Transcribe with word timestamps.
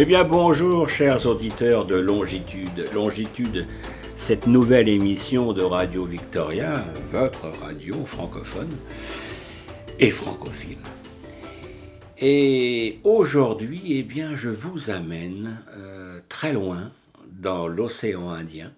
Eh 0.00 0.04
bien 0.04 0.22
bonjour 0.22 0.88
chers 0.88 1.26
auditeurs 1.26 1.84
de 1.84 1.96
Longitude. 1.96 2.88
Longitude, 2.94 3.66
cette 4.14 4.46
nouvelle 4.46 4.88
émission 4.88 5.52
de 5.52 5.62
Radio 5.62 6.04
Victoria, 6.04 6.84
votre 7.10 7.48
radio 7.60 8.04
francophone 8.04 8.70
et 9.98 10.12
francophile. 10.12 10.78
Et 12.16 13.00
aujourd'hui, 13.02 13.82
eh 13.88 14.04
bien, 14.04 14.36
je 14.36 14.50
vous 14.50 14.90
amène 14.90 15.60
euh, 15.76 16.20
très 16.28 16.52
loin 16.52 16.92
dans 17.32 17.66
l'océan 17.66 18.30
Indien. 18.30 18.70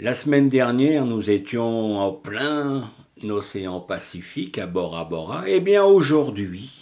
La 0.00 0.14
semaine 0.14 0.48
dernière, 0.48 1.04
nous 1.04 1.28
étions 1.28 1.98
en 1.98 2.12
plein 2.12 2.90
océan 3.28 3.80
Pacifique 3.80 4.56
à 4.56 4.66
Bora 4.66 5.04
Bora. 5.04 5.44
Eh 5.46 5.60
bien, 5.60 5.84
aujourd'hui, 5.84 6.75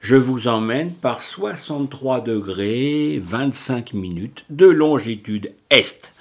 je 0.00 0.16
vous 0.16 0.48
emmène 0.48 0.92
par 0.92 1.22
63 1.22 2.20
degrés 2.20 3.20
25 3.22 3.94
minutes 3.94 4.44
de 4.50 4.66
longitude 4.66 5.54
est. 5.70 6.14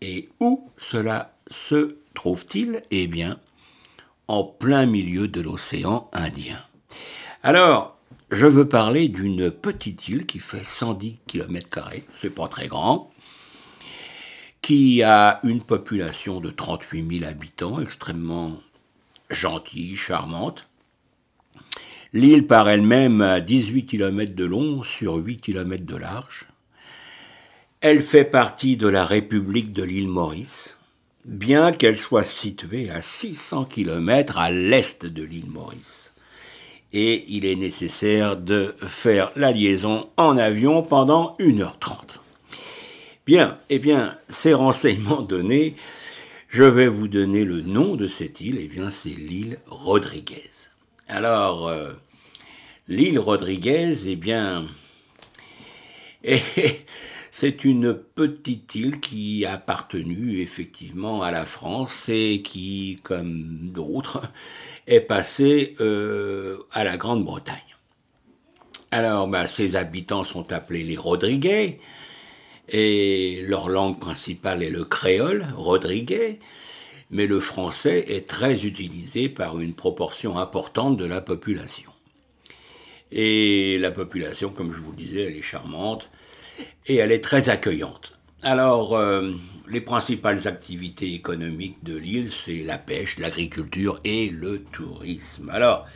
Et 0.00 0.28
où 0.40 0.70
cela 0.76 1.34
se 1.48 1.96
trouve-t-il? 2.14 2.82
Eh 2.90 3.06
bien, 3.06 3.38
en 4.28 4.44
plein 4.44 4.86
milieu 4.86 5.28
de 5.28 5.40
l'océan 5.40 6.10
Indien. 6.12 6.60
Alors, 7.42 7.96
je 8.30 8.46
veux 8.46 8.68
parler 8.68 9.08
d'une 9.08 9.50
petite 9.50 10.08
île 10.08 10.26
qui 10.26 10.40
fait 10.40 10.64
110 10.64 11.18
km, 11.26 11.90
c'est 12.14 12.30
pas 12.30 12.48
très 12.48 12.66
grand, 12.66 13.12
qui 14.62 15.04
a 15.04 15.38
une 15.44 15.62
population 15.62 16.40
de 16.40 16.50
38 16.50 17.18
000 17.20 17.30
habitants, 17.30 17.80
extrêmement 17.80 18.54
gentille, 19.30 19.94
charmante. 19.94 20.66
L'île 22.12 22.46
par 22.46 22.68
elle-même 22.68 23.20
a 23.20 23.40
18 23.40 23.86
km 23.86 24.34
de 24.34 24.44
long 24.44 24.82
sur 24.82 25.14
8 25.16 25.38
km 25.38 25.84
de 25.84 25.96
large. 25.96 26.46
Elle 27.80 28.02
fait 28.02 28.24
partie 28.24 28.76
de 28.76 28.88
la 28.88 29.04
République 29.04 29.72
de 29.72 29.82
l'île 29.82 30.08
Maurice, 30.08 30.76
bien 31.24 31.72
qu'elle 31.72 31.96
soit 31.96 32.24
située 32.24 32.90
à 32.90 33.02
600 33.02 33.66
km 33.66 34.38
à 34.38 34.50
l'est 34.50 35.04
de 35.04 35.22
l'île 35.22 35.50
Maurice 35.50 36.06
et 36.92 37.24
il 37.28 37.44
est 37.44 37.56
nécessaire 37.56 38.36
de 38.36 38.74
faire 38.86 39.30
la 39.36 39.52
liaison 39.52 40.08
en 40.16 40.38
avion 40.38 40.82
pendant 40.82 41.36
1h30. 41.38 42.20
Bien, 43.26 43.58
eh 43.68 43.78
bien, 43.78 44.16
ces 44.30 44.54
renseignements 44.64 45.22
donnés, 45.22 45.76
je 46.48 46.64
vais 46.64 46.88
vous 46.88 47.08
donner 47.08 47.44
le 47.44 47.60
nom 47.60 47.96
de 47.96 48.08
cette 48.08 48.40
île, 48.40 48.58
eh 48.58 48.68
bien, 48.68 48.88
c'est 48.88 49.10
l'île 49.10 49.58
Rodriguez. 49.66 50.50
Alors, 51.08 51.68
euh, 51.68 51.92
l'île 52.88 53.20
Rodriguez, 53.20 53.94
eh 54.06 54.16
bien, 54.16 54.66
c'est 57.30 57.64
une 57.64 57.94
petite 57.94 58.74
île 58.74 58.98
qui 58.98 59.46
a 59.46 59.52
appartenu 59.52 60.40
effectivement 60.40 61.22
à 61.22 61.30
la 61.30 61.44
France 61.44 62.08
et 62.08 62.42
qui, 62.42 62.98
comme 63.04 63.70
d'autres, 63.72 64.22
est 64.88 65.00
passé 65.00 65.76
euh, 65.80 66.58
à 66.72 66.82
la 66.82 66.96
Grande-Bretagne. 66.96 67.56
Alors, 68.90 69.28
ben, 69.28 69.46
ces 69.46 69.76
habitants 69.76 70.24
sont 70.24 70.52
appelés 70.52 70.82
les 70.82 70.96
Rodriguais, 70.96 71.78
et 72.68 73.44
leur 73.46 73.68
langue 73.68 74.00
principale 74.00 74.64
est 74.64 74.70
le 74.70 74.84
créole, 74.84 75.46
rodriguais, 75.54 76.40
mais 77.10 77.26
le 77.26 77.40
français 77.40 78.04
est 78.08 78.28
très 78.28 78.64
utilisé 78.64 79.28
par 79.28 79.60
une 79.60 79.74
proportion 79.74 80.38
importante 80.38 80.96
de 80.96 81.04
la 81.04 81.20
population. 81.20 81.90
Et 83.12 83.78
la 83.78 83.90
population, 83.90 84.50
comme 84.50 84.72
je 84.72 84.80
vous 84.80 84.90
le 84.90 84.96
disais, 84.96 85.22
elle 85.22 85.36
est 85.36 85.42
charmante 85.42 86.10
et 86.86 86.96
elle 86.96 87.12
est 87.12 87.22
très 87.22 87.48
accueillante. 87.48 88.18
Alors, 88.42 88.96
euh, 88.96 89.32
les 89.68 89.80
principales 89.80 90.46
activités 90.46 91.14
économiques 91.14 91.82
de 91.82 91.96
l'île, 91.96 92.30
c'est 92.30 92.62
la 92.62 92.78
pêche, 92.78 93.18
l'agriculture 93.18 93.98
et 94.04 94.28
le 94.28 94.62
tourisme. 94.64 95.48
Alors, 95.50 95.86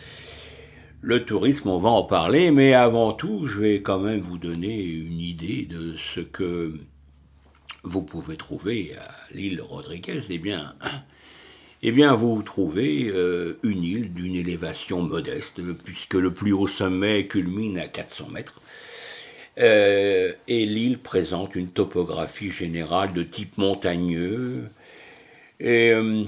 le 1.02 1.24
tourisme, 1.24 1.68
on 1.68 1.78
va 1.78 1.90
en 1.90 2.02
parler, 2.02 2.50
mais 2.50 2.74
avant 2.74 3.12
tout, 3.12 3.46
je 3.46 3.60
vais 3.60 3.82
quand 3.82 3.98
même 3.98 4.20
vous 4.20 4.38
donner 4.38 4.82
une 4.82 5.20
idée 5.20 5.66
de 5.66 5.96
ce 5.96 6.20
que 6.20 6.74
vous 7.82 8.02
pouvez 8.02 8.36
trouver 8.36 8.94
à 8.96 9.10
l'île 9.32 9.62
Rodriguez. 9.62 10.20
Eh 10.30 10.38
bien, 10.38 10.74
eh 11.82 11.92
bien, 11.92 12.14
vous 12.14 12.42
trouvez 12.42 13.08
euh, 13.08 13.58
une 13.62 13.84
île 13.84 14.12
d'une 14.12 14.36
élévation 14.36 15.02
modeste, 15.02 15.60
puisque 15.84 16.14
le 16.14 16.32
plus 16.32 16.52
haut 16.52 16.66
sommet 16.66 17.26
culmine 17.26 17.78
à 17.78 17.88
400 17.88 18.28
mètres. 18.30 18.60
Euh, 19.58 20.32
et 20.48 20.64
l'île 20.64 20.98
présente 20.98 21.54
une 21.54 21.68
topographie 21.68 22.50
générale 22.50 23.12
de 23.12 23.22
type 23.22 23.58
montagneux. 23.58 24.68
Et 25.58 25.90
euh, 25.90 26.24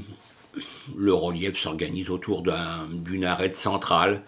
le 0.97 1.15
relief 1.15 1.59
s'organise 1.59 2.11
autour 2.11 2.43
d'une 2.43 3.25
arête 3.25 3.57
centrale, 3.57 4.23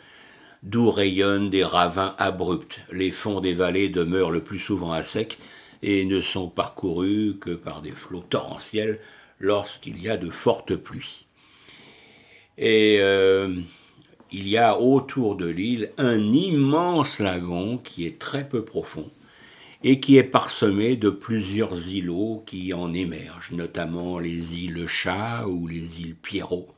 d'où 0.62 0.90
rayonnent 0.90 1.50
des 1.50 1.64
ravins 1.64 2.14
abrupts. 2.18 2.80
Les 2.92 3.10
fonds 3.10 3.40
des 3.40 3.52
vallées 3.52 3.88
demeurent 3.88 4.30
le 4.30 4.42
plus 4.42 4.58
souvent 4.58 4.92
à 4.92 5.02
sec 5.02 5.38
et 5.86 6.06
ne 6.06 6.22
sont 6.22 6.48
parcourus 6.48 7.36
que 7.38 7.50
par 7.50 7.82
des 7.82 7.90
flots 7.90 8.24
torrentiels 8.30 9.00
lorsqu'il 9.38 10.02
y 10.02 10.08
a 10.08 10.16
de 10.16 10.30
fortes 10.30 10.74
pluies. 10.74 11.26
Et 12.56 12.96
euh, 13.00 13.54
il 14.32 14.48
y 14.48 14.56
a 14.56 14.80
autour 14.80 15.36
de 15.36 15.46
l'île 15.46 15.90
un 15.98 16.32
immense 16.32 17.18
lagon 17.18 17.76
qui 17.76 18.06
est 18.06 18.18
très 18.18 18.48
peu 18.48 18.64
profond 18.64 19.10
et 19.82 20.00
qui 20.00 20.16
est 20.16 20.22
parsemé 20.22 20.96
de 20.96 21.10
plusieurs 21.10 21.90
îlots 21.90 22.42
qui 22.46 22.72
en 22.72 22.94
émergent, 22.94 23.52
notamment 23.52 24.18
les 24.18 24.56
îles 24.56 24.86
Chat 24.86 25.44
ou 25.46 25.66
les 25.66 26.00
îles 26.00 26.16
Pierrot, 26.16 26.74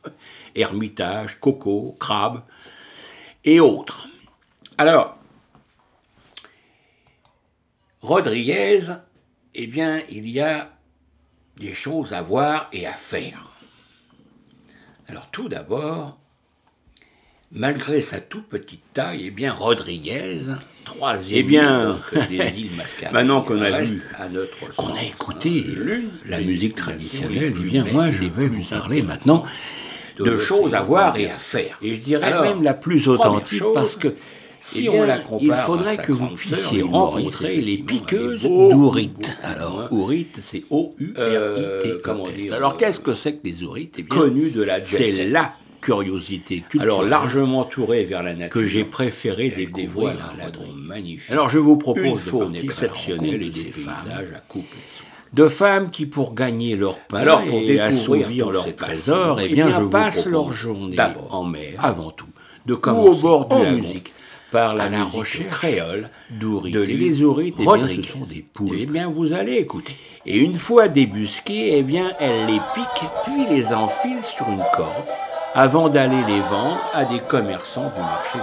Hermitage, 0.57 1.39
Coco, 1.39 1.95
Crabe 2.01 2.43
et 3.45 3.61
autres. 3.61 4.09
Alors, 4.79 5.17
Rodriguez, 8.07 8.83
eh 9.57 9.67
bien, 9.67 10.01
il 10.09 10.29
y 10.29 10.39
a 10.39 10.71
des 11.59 11.75
choses 11.75 12.13
à 12.13 12.23
voir 12.23 12.69
et 12.73 12.87
à 12.87 12.93
faire. 12.93 13.51
Alors 15.09 15.29
tout 15.33 15.49
d'abord, 15.49 16.17
malgré 17.51 18.01
sa 18.01 18.21
toute 18.21 18.47
petite 18.47 18.85
taille, 18.93 19.25
eh 19.27 19.31
bien, 19.33 19.53
Rodriguez, 19.53 20.43
troisième 20.85 21.41
eh 21.41 21.43
bien, 21.43 22.01
des 22.29 22.37
îles 22.61 22.77
Mascarenes, 22.77 23.13
maintenant 23.13 23.43
qu'on 23.43 23.61
a 23.61 23.83
vu, 23.83 24.01
à 24.15 24.29
notre 24.29 24.73
qu'on 24.77 24.95
a 24.95 25.03
écouté 25.03 25.65
la 26.27 26.41
musique 26.41 26.77
traditionnelle, 26.77 27.55
eh 27.59 27.65
bien, 27.65 27.85
moi, 27.87 28.13
je 28.13 28.23
vais 28.23 28.47
vous 28.47 28.63
parler 28.63 29.03
maintenant 29.03 29.45
de, 30.17 30.39
choses 30.39 30.75
à 30.75 30.83
voir 30.83 31.17
et 31.17 31.29
à 31.29 31.39
faire. 31.39 31.77
Et 31.83 31.97
je 31.97 32.01
dirais 32.01 32.41
même 32.41 32.63
la 32.63 32.75
plus 32.75 33.09
authentique, 33.09 33.65
parce 33.75 33.97
que 33.97 34.15
si 34.67 34.89
on 34.89 35.05
la 35.05 35.19
compare, 35.19 35.43
il 35.43 35.55
faudrait 35.55 35.97
que 35.97 36.13
vous 36.13 36.29
puissiez 36.29 36.83
rencontrer 36.83 37.57
les 37.57 37.79
piqueuses 37.79 38.43
d'ourites. 38.43 39.37
Alors, 39.43 39.89
ourites, 39.93 40.41
c'est 40.43 40.65
O-U-R-I-T. 40.71 41.89
E 41.89 42.53
Alors, 42.53 42.77
qu'est-ce 42.77 43.01
que 43.01 43.15
c'est 43.15 43.35
que 43.35 43.47
les 43.47 43.63
ourites? 43.63 43.95
Eh 43.99 44.05
Connu 44.05 44.51
de 44.51 44.63
la 44.63 44.83
C'est 44.83 45.29
la 45.29 45.55
curiosité 45.81 46.63
culturelle. 46.63 46.89
Alors 46.89 47.05
largement 47.05 47.65
tourée 47.65 48.05
vers 48.05 48.25
la 48.25 48.35
nature. 48.35 48.51
Que 48.51 48.65
j'ai 48.65 48.85
préféré 48.85 49.51
découvrir 49.51 50.17
la 50.37 50.51
magnifique. 50.75 51.31
Alors 51.31 51.49
je 51.49 51.59
vous 51.59 51.77
propose 51.77 52.05
une 52.05 52.19
faune 52.19 52.57
exceptionnelle 52.57 53.43
et 53.43 53.51
des 53.51 53.65
paysages 53.65 54.33
à 54.35 54.41
couper. 54.41 54.79
De 55.33 55.49
femmes 55.49 55.91
qui, 55.91 56.07
pour 56.07 56.35
gagner 56.35 56.77
leur 56.77 56.99
pain 57.01 57.19
Alors, 57.19 57.45
pour 57.45 57.59
et 57.59 57.79
assouvir 57.79 58.51
leur 58.51 58.75
trésor, 58.75 59.39
eh 59.41 59.49
bien, 59.53 59.71
je 59.71 59.85
passe 59.85 60.27
leur 60.27 60.51
journée 60.51 60.97
en 61.31 61.45
mer, 61.45 61.75
avant 61.79 62.11
tout, 62.11 62.29
de 62.65 62.75
commencer 62.75 63.09
au 63.11 63.15
bord 63.15 63.49
de 63.49 63.63
la 63.63 63.73
musique 63.73 64.13
par 64.57 64.75
la, 64.75 64.85
à 64.85 64.89
la 64.89 65.05
recherche 65.05 65.51
créole 65.51 66.09
d'ourites. 66.31 66.75
De 66.75 66.81
les 66.81 67.23
ourites, 67.23 67.57
eh 67.59 67.63
bien, 67.63 67.89
ce 67.89 68.03
sont 68.03 68.25
des 68.25 68.43
poules. 68.55 68.77
Eh 68.79 68.87
bien, 68.87 69.11
vous 69.11 69.35
allez 69.35 69.57
écouter. 69.57 69.95
Et 70.25 70.39
une 70.39 70.55
fois 70.55 70.89
débusquées, 70.89 71.77
eh 71.77 71.83
bien, 71.83 72.11
elles 72.21 72.47
les 72.47 72.61
piquent, 72.75 73.11
puis 73.25 73.55
les 73.55 73.67
enfilent 73.75 74.25
sur 74.25 74.49
une 74.49 74.65
corde 74.75 75.09
avant 75.55 75.91
d'aller 75.91 76.23
les 76.27 76.41
vendre 76.41 76.81
à 76.95 77.05
des 77.05 77.19
commerçants 77.19 77.93
du 77.95 78.01
marché. 78.01 78.39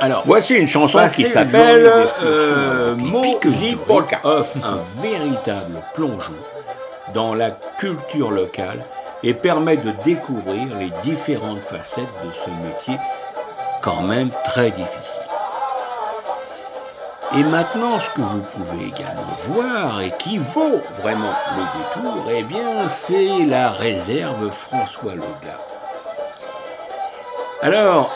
Alors, 0.00 0.24
voici 0.26 0.54
une 0.54 0.66
chanson 0.66 0.98
qui 1.14 1.26
s'appelle 1.26 1.88
euh, 2.24 2.96
Polka 3.86 4.20
offre 4.24 4.56
un 4.64 4.80
véritable 5.00 5.76
plongeon 5.94 6.34
dans 7.14 7.34
la 7.34 7.52
culture 7.78 8.32
locale 8.32 8.80
et 9.22 9.32
permet 9.32 9.76
de 9.76 9.92
découvrir 10.04 10.66
les 10.80 10.90
différentes 11.04 11.60
facettes 11.60 12.02
de 12.24 12.30
ce 12.44 12.50
métier 12.66 12.98
quand 13.86 14.02
même 14.02 14.30
très 14.44 14.70
difficile. 14.72 15.12
Et 17.36 17.44
maintenant, 17.44 18.00
ce 18.00 18.16
que 18.16 18.20
vous 18.20 18.40
pouvez 18.40 18.86
également 18.86 19.36
voir 19.46 20.00
et 20.00 20.10
qui 20.18 20.38
vaut 20.38 20.80
vraiment 21.00 21.32
le 21.56 22.02
détour, 22.02 22.24
eh 22.36 22.42
bien, 22.42 22.88
c'est 22.88 23.44
la 23.46 23.70
réserve 23.70 24.50
François 24.50 25.14
Loga. 25.14 25.56
Alors, 27.62 28.10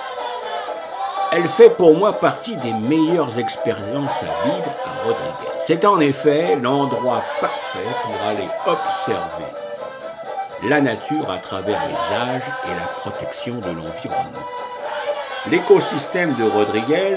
Elle 1.33 1.49
fait 1.49 1.71
pour 1.71 1.97
moi 1.97 2.13
partie 2.13 2.57
des 2.57 2.73
meilleures 2.73 3.39
expériences 3.39 4.19
à 4.21 4.49
vivre 4.49 4.75
à 4.85 5.03
Rodriguez. 5.05 5.53
C'est 5.65 5.85
en 5.85 6.01
effet 6.01 6.57
l'endroit 6.57 7.23
parfait 7.41 7.79
pour 8.03 8.15
aller 8.29 8.49
observer 8.67 9.53
la 10.69 10.81
nature 10.81 11.31
à 11.31 11.39
travers 11.39 11.81
les 11.87 12.17
âges 12.17 12.51
et 12.65 12.75
la 12.75 12.87
protection 12.99 13.55
de 13.55 13.69
l'environnement. 13.69 14.47
L'écosystème 15.49 16.35
de 16.35 16.45
Rodriguez, 16.45 17.17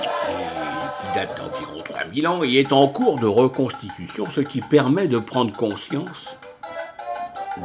qui 0.00 1.14
date 1.14 1.36
d'environ 1.36 1.82
3000 1.84 2.28
ans, 2.28 2.42
est 2.42 2.72
en 2.72 2.88
cours 2.88 3.16
de 3.16 3.26
reconstitution, 3.26 4.24
ce 4.34 4.40
qui 4.40 4.60
permet 4.60 5.06
de 5.06 5.18
prendre 5.18 5.54
conscience 5.54 6.36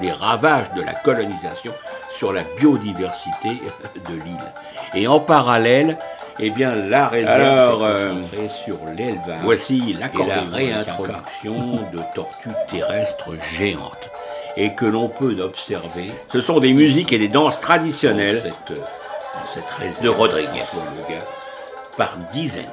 des 0.02 0.12
ravages 0.12 0.72
de 0.76 0.82
la 0.82 0.94
colonisation 0.94 1.72
sur 2.18 2.34
la 2.34 2.44
biodiversité 2.60 3.62
de 4.10 4.14
l'île. 4.14 4.54
Et 4.94 5.08
en 5.08 5.20
parallèle, 5.22 5.98
eh 6.40 6.50
bien, 6.50 6.76
la 6.76 7.08
réserve 7.08 7.40
Alors, 7.40 7.84
euh, 7.84 8.16
sur 8.66 8.78
l'élevage. 8.98 9.42
Voici 9.44 9.92
et 9.92 9.94
la 9.94 10.42
réintroduction 10.52 11.76
de 11.94 12.00
tortues 12.14 12.50
terrestres 12.70 13.32
géantes 13.56 14.09
et 14.60 14.76
que 14.76 14.86
l'on 14.86 15.08
peut 15.08 15.38
observer. 15.40 16.12
Ce 16.28 16.42
sont 16.42 16.60
des 16.60 16.74
musiques 16.74 17.14
et 17.14 17.18
des 17.18 17.30
danses 17.30 17.62
traditionnelles 17.62 18.44
dans 18.68 19.46
cette, 19.46 19.66
réserve 19.70 20.04
de 20.04 20.10
Rodriguez, 20.10 20.66
par 21.98 22.18
dizaines. 22.34 22.66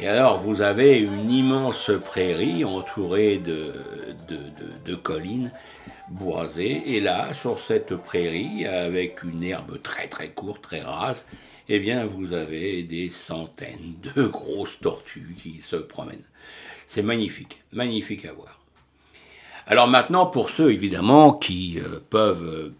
Et 0.00 0.08
alors, 0.08 0.40
vous 0.40 0.62
avez 0.62 0.98
une 0.98 1.28
immense 1.28 1.90
prairie 2.02 2.64
entourée 2.64 3.36
de, 3.36 3.74
de, 4.86 4.94
collines 4.94 5.52
boisées. 6.08 6.82
Et 6.86 7.00
là, 7.00 7.34
sur 7.34 7.58
cette 7.58 7.94
prairie, 7.96 8.66
avec 8.66 9.22
une 9.22 9.44
herbe 9.44 9.82
très 9.82 10.08
très 10.08 10.30
courte, 10.30 10.62
très 10.62 10.80
rase, 10.80 11.26
eh 11.68 11.78
bien, 11.78 12.06
vous 12.06 12.32
avez 12.32 12.82
des 12.84 13.10
centaines 13.10 13.96
de 14.14 14.24
grosses 14.24 14.80
tortues 14.80 15.36
qui 15.38 15.60
se 15.60 15.76
promènent. 15.76 16.24
C'est 16.86 17.02
magnifique, 17.02 17.62
magnifique 17.70 18.24
à 18.24 18.32
voir. 18.32 18.59
Alors 19.70 19.86
maintenant, 19.86 20.26
pour 20.26 20.50
ceux 20.50 20.72
évidemment 20.72 21.32
qui 21.32 21.78
euh, 21.78 22.00
peuvent 22.10 22.72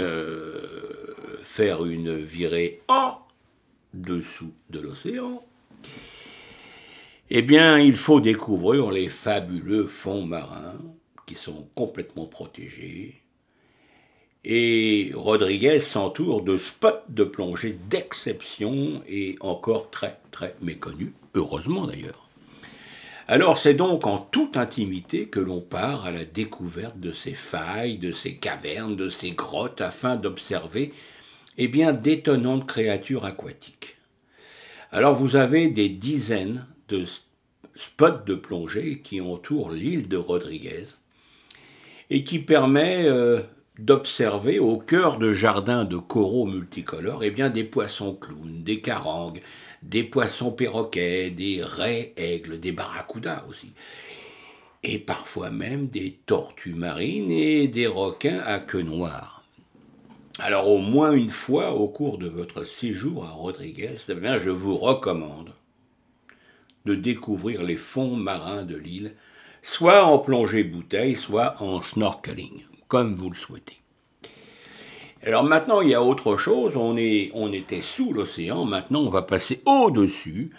euh, 0.00 1.14
faire 1.42 1.86
une 1.86 2.14
virée 2.14 2.82
en 2.88 3.16
dessous 3.94 4.52
de 4.68 4.80
l'océan, 4.80 5.40
eh 7.30 7.40
bien, 7.40 7.78
il 7.78 7.96
faut 7.96 8.20
découvrir 8.20 8.90
les 8.90 9.08
fabuleux 9.08 9.86
fonds 9.86 10.26
marins 10.26 10.78
qui 11.26 11.34
sont 11.34 11.66
complètement 11.74 12.26
protégés. 12.26 13.22
Et 14.44 15.12
Rodriguez 15.14 15.80
s'entoure 15.80 16.42
de 16.42 16.58
spots 16.58 17.00
de 17.08 17.24
plongée 17.24 17.78
d'exception 17.88 19.02
et 19.08 19.36
encore 19.40 19.88
très 19.88 20.20
très 20.32 20.54
méconnus, 20.60 21.14
heureusement 21.32 21.86
d'ailleurs. 21.86 22.27
Alors 23.30 23.58
c'est 23.58 23.74
donc 23.74 24.06
en 24.06 24.16
toute 24.16 24.56
intimité 24.56 25.28
que 25.28 25.38
l'on 25.38 25.60
part 25.60 26.06
à 26.06 26.10
la 26.10 26.24
découverte 26.24 26.98
de 26.98 27.12
ces 27.12 27.34
failles, 27.34 27.98
de 27.98 28.10
ces 28.10 28.36
cavernes, 28.36 28.96
de 28.96 29.10
ces 29.10 29.32
grottes 29.32 29.82
afin 29.82 30.16
d'observer 30.16 30.94
eh 31.58 31.68
bien 31.68 31.92
d'étonnantes 31.92 32.66
créatures 32.66 33.26
aquatiques. 33.26 33.98
Alors 34.92 35.14
vous 35.14 35.36
avez 35.36 35.68
des 35.68 35.90
dizaines 35.90 36.66
de 36.88 37.04
spots 37.74 38.24
de 38.26 38.34
plongée 38.34 39.02
qui 39.04 39.20
entourent 39.20 39.72
l'île 39.72 40.08
de 40.08 40.16
Rodriguez 40.16 40.86
et 42.08 42.24
qui 42.24 42.38
permet 42.38 43.04
euh, 43.04 43.40
d'observer 43.78 44.58
au 44.58 44.78
cœur 44.78 45.18
de 45.18 45.32
jardins 45.32 45.84
de 45.84 45.98
coraux 45.98 46.46
multicolores 46.46 47.22
eh 47.24 47.30
bien, 47.30 47.50
des 47.50 47.64
poissons 47.64 48.14
clowns, 48.14 48.62
des 48.62 48.80
carangues, 48.80 49.42
des 49.82 50.04
poissons 50.04 50.50
perroquets, 50.50 51.30
des 51.30 51.62
raies 51.62 52.12
aigles, 52.16 52.60
des 52.60 52.72
barracudas 52.72 53.44
aussi, 53.48 53.72
et 54.82 54.98
parfois 54.98 55.50
même 55.50 55.88
des 55.88 56.18
tortues 56.26 56.74
marines 56.74 57.30
et 57.30 57.68
des 57.68 57.86
requins 57.86 58.40
à 58.44 58.60
queue 58.60 58.82
noire. 58.82 59.44
Alors 60.38 60.68
au 60.68 60.78
moins 60.78 61.12
une 61.12 61.30
fois 61.30 61.72
au 61.72 61.88
cours 61.88 62.18
de 62.18 62.28
votre 62.28 62.62
séjour 62.62 63.24
à 63.24 63.30
Rodriguez, 63.30 63.96
eh 64.08 64.14
bien, 64.14 64.38
je 64.38 64.50
vous 64.50 64.76
recommande 64.76 65.52
de 66.84 66.94
découvrir 66.94 67.62
les 67.62 67.76
fonds 67.76 68.16
marins 68.16 68.62
de 68.62 68.76
l'île, 68.76 69.14
soit 69.62 70.04
en 70.04 70.18
plongée 70.18 70.62
bouteille, 70.62 71.16
soit 71.16 71.60
en 71.60 71.82
snorkeling, 71.82 72.62
comme 72.86 73.16
vous 73.16 73.30
le 73.30 73.36
souhaitez. 73.36 73.78
Alors 75.26 75.42
maintenant, 75.42 75.80
il 75.80 75.90
y 75.90 75.94
a 75.94 76.02
autre 76.02 76.36
chose. 76.36 76.76
On, 76.76 76.96
était 76.96 77.80
sous 77.80 78.12
l'océan. 78.12 78.64
Maintenant, 78.64 79.00
on 79.00 79.10
va 79.10 79.22
passer 79.22 79.60
au-dessus. 79.66 80.52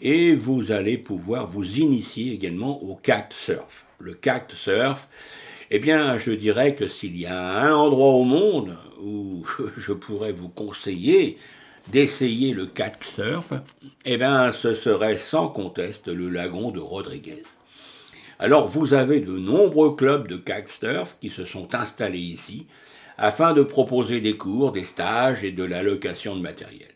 Et 0.00 0.34
vous 0.34 0.72
allez 0.72 0.98
pouvoir 0.98 1.46
vous 1.46 1.78
initier 1.78 2.32
également 2.32 2.82
au 2.82 3.00
surf. 3.30 3.84
Le 3.98 4.18
surf, 4.54 5.08
eh 5.70 5.78
bien, 5.78 6.18
je 6.18 6.30
dirais 6.30 6.74
que 6.74 6.86
s'il 6.86 7.16
y 7.18 7.26
a 7.26 7.62
un 7.62 7.74
endroit 7.74 8.12
au 8.12 8.24
monde 8.24 8.76
où 9.02 9.44
je 9.76 9.92
pourrais 9.92 10.32
vous 10.32 10.50
conseiller 10.50 11.38
d'essayer 11.88 12.52
le 12.52 12.68
surf, 13.00 13.52
eh 14.04 14.16
bien, 14.18 14.52
ce 14.52 14.74
serait 14.74 15.16
sans 15.16 15.48
conteste 15.48 16.08
le 16.08 16.28
lagon 16.28 16.70
de 16.70 16.80
Rodriguez. 16.80 17.42
Alors, 18.38 18.68
vous 18.68 18.92
avez 18.92 19.20
de 19.20 19.32
nombreux 19.32 19.96
clubs 19.96 20.28
de 20.28 20.40
surf 20.68 21.16
qui 21.20 21.30
se 21.30 21.44
sont 21.44 21.74
installés 21.74 22.18
ici 22.18 22.66
afin 23.18 23.52
de 23.52 23.62
proposer 23.62 24.20
des 24.20 24.36
cours, 24.36 24.72
des 24.72 24.84
stages 24.84 25.44
et 25.44 25.52
de 25.52 25.64
l'allocation 25.64 26.36
de 26.36 26.42
matériel. 26.42 26.94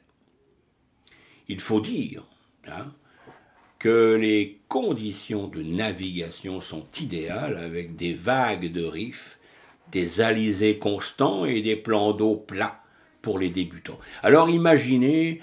Il 1.48 1.60
faut 1.60 1.80
dire 1.80 2.22
hein, 2.68 2.92
que 3.78 4.14
les 4.14 4.60
conditions 4.68 5.48
de 5.48 5.62
navigation 5.62 6.60
sont 6.60 6.84
idéales 7.00 7.56
avec 7.56 7.96
des 7.96 8.12
vagues 8.12 8.70
de 8.70 8.84
riffs, 8.84 9.38
des 9.90 10.20
alizés 10.20 10.78
constants 10.78 11.44
et 11.44 11.62
des 11.62 11.76
plans 11.76 12.12
d'eau 12.12 12.36
plats 12.36 12.80
pour 13.22 13.38
les 13.38 13.48
débutants. 13.48 13.98
Alors 14.22 14.50
imaginez 14.50 15.40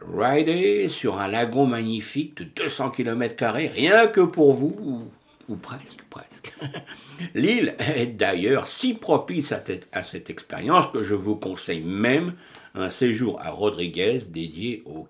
rider 0.00 0.88
sur 0.88 1.18
un 1.20 1.28
lagon 1.28 1.66
magnifique 1.66 2.36
de 2.38 2.44
200 2.44 2.90
km, 2.90 3.46
rien 3.46 4.06
que 4.06 4.20
pour 4.20 4.54
vous 4.54 5.10
ou 5.50 5.56
presque, 5.56 6.02
presque. 6.08 6.54
L'île 7.34 7.74
est 7.78 8.06
d'ailleurs 8.06 8.68
si 8.68 8.94
propice 8.94 9.52
à, 9.52 10.02
cette 10.02 10.30
expérience 10.30 10.86
que 10.92 11.02
je 11.02 11.14
vous 11.14 11.36
conseille 11.36 11.82
même 11.82 12.34
un 12.74 12.88
séjour 12.88 13.40
à 13.42 13.50
Rodriguez 13.50 14.20
dédié 14.28 14.82
au 14.86 15.08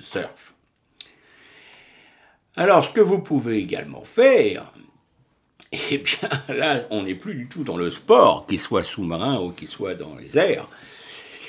surf. 0.00 0.54
Alors, 2.56 2.84
ce 2.84 2.90
que 2.90 3.00
vous 3.00 3.20
pouvez 3.20 3.58
également 3.58 4.02
faire, 4.02 4.72
eh 5.72 5.98
bien 5.98 6.30
là, 6.48 6.86
on 6.90 7.02
n'est 7.02 7.14
plus 7.14 7.34
du 7.34 7.48
tout 7.48 7.64
dans 7.64 7.76
le 7.76 7.90
sport, 7.90 8.46
qu'il 8.46 8.60
soit 8.60 8.82
sous-marin 8.82 9.40
ou 9.40 9.52
qu'il 9.52 9.68
soit 9.68 9.94
dans 9.94 10.16
les 10.16 10.36
airs, 10.38 10.68